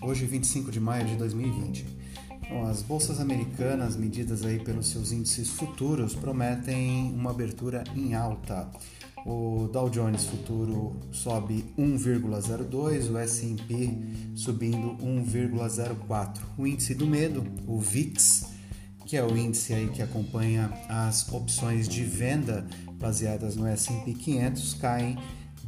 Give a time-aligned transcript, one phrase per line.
[0.00, 1.84] hoje 25 de maio de 2020.
[2.48, 8.70] Bom, as bolsas americanas, medidas aí pelos seus índices futuros, prometem uma abertura em alta.
[9.26, 13.98] O Dow Jones futuro sobe 1,02, o S&P
[14.34, 16.40] subindo 1,04.
[16.56, 18.46] O índice do medo, o VIX,
[19.04, 24.72] que é o índice aí que acompanha as opções de venda baseadas no S&P 500,
[24.74, 25.18] cai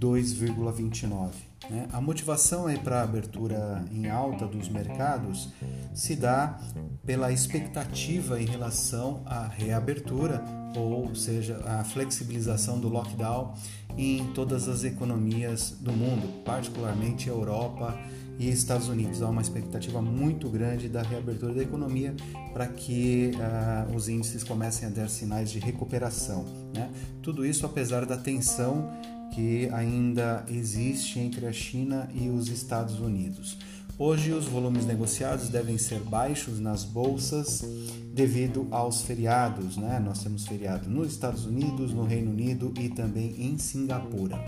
[0.00, 1.55] 2,29.
[1.70, 1.88] Né?
[1.92, 5.52] A motivação para a abertura em alta dos mercados
[5.94, 6.58] se dá
[7.04, 10.42] pela expectativa em relação à reabertura,
[10.76, 13.54] ou seja, a flexibilização do lockdown
[13.96, 17.98] em todas as economias do mundo, particularmente Europa
[18.38, 19.22] e Estados Unidos.
[19.22, 22.14] Há uma expectativa muito grande da reabertura da economia
[22.52, 26.44] para que uh, os índices comecem a dar sinais de recuperação.
[26.74, 26.90] Né?
[27.22, 28.90] Tudo isso apesar da tensão
[29.34, 33.58] que ainda existe entre a China e os Estados Unidos.
[33.98, 37.64] Hoje, os volumes negociados devem ser baixos nas bolsas
[38.12, 39.78] devido aos feriados.
[39.78, 39.98] Né?
[39.98, 44.38] Nós temos feriado nos Estados Unidos, no Reino Unido e também em Singapura.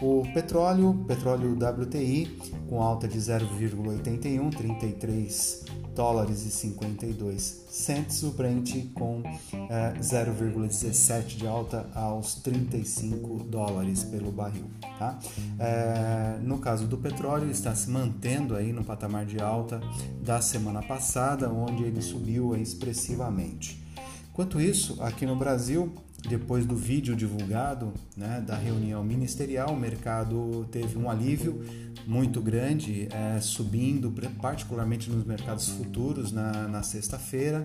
[0.00, 5.64] O petróleo, petróleo WTI, com alta de 0,81, 33
[5.98, 9.20] dólares e 52 cents, o Brent com
[9.68, 14.70] é, 0,17 de alta aos 35 dólares pelo barril.
[14.96, 15.18] Tá?
[15.58, 19.80] É, no caso do petróleo, está se mantendo aí no patamar de alta
[20.22, 23.84] da semana passada, onde ele subiu expressivamente.
[24.30, 25.92] Enquanto isso, aqui no Brasil,
[26.26, 31.62] depois do vídeo divulgado né, da reunião ministerial, o mercado teve um alívio
[32.06, 37.64] muito grande, é, subindo, particularmente nos mercados futuros na, na sexta-feira,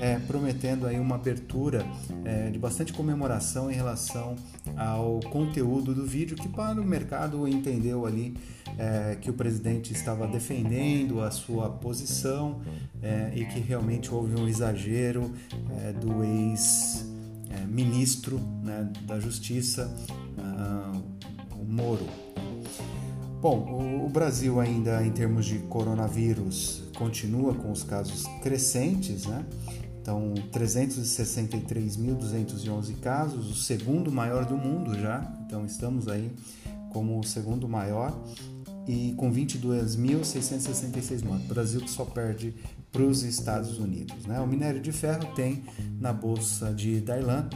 [0.00, 1.86] é, prometendo aí uma abertura
[2.24, 4.34] é, de bastante comemoração em relação
[4.76, 8.34] ao conteúdo do vídeo, que para o mercado entendeu ali
[8.78, 12.60] é, que o presidente estava defendendo a sua posição
[13.02, 15.32] é, e que realmente houve um exagero
[15.78, 16.91] é, do ex
[17.72, 19.92] ministro né, da Justiça,
[20.38, 21.02] uh,
[21.58, 22.06] o Moro.
[23.40, 29.44] Bom, o, o Brasil ainda em termos de coronavírus continua com os casos crescentes, né?
[30.00, 35.24] Então, 363.211 casos, o segundo maior do mundo já.
[35.46, 36.32] Então, estamos aí
[36.90, 38.12] como o segundo maior
[38.86, 41.46] e com 22.666 mortes.
[41.46, 42.54] Brasil que só perde
[42.90, 44.26] para os Estados Unidos.
[44.26, 44.38] Né?
[44.40, 45.62] O minério de ferro tem
[45.98, 47.48] na bolsa de Dailan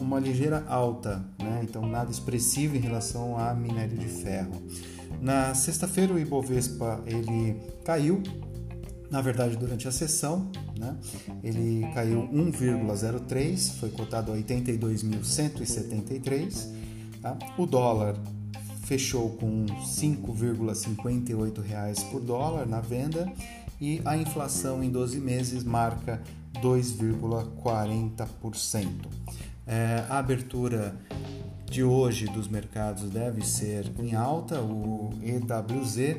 [0.00, 1.60] uma ligeira alta, né?
[1.62, 4.60] então nada expressivo em relação a minério de ferro.
[5.20, 8.20] Na sexta-feira o Ibovespa ele caiu,
[9.10, 10.96] na verdade durante a sessão, né?
[11.42, 16.82] ele caiu 1,03, foi cotado a 82.173.
[17.22, 17.38] Tá?
[17.56, 18.16] O dólar
[18.82, 23.26] fechou com 5,58 reais por dólar na venda
[23.80, 26.22] e a inflação em 12 meses marca
[26.60, 28.88] 2,40%.
[29.66, 30.96] É, a abertura
[31.70, 34.60] de hoje dos mercados deve ser em alta.
[34.60, 36.18] O EWZ,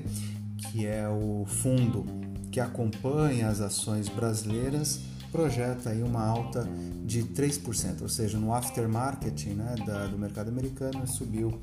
[0.57, 2.05] que é o fundo
[2.51, 4.99] que acompanha as ações brasileiras,
[5.31, 6.67] projeta aí uma alta
[7.03, 11.59] de 3%, ou seja, no aftermarket né, da, do mercado americano subiu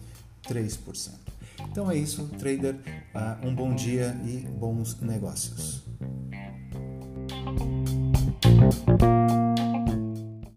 [0.49, 1.11] 3%.
[1.71, 2.77] Então é isso, trader.
[3.15, 5.85] Uh, um bom dia e bons negócios.